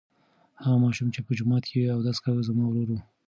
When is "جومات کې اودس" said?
1.37-2.17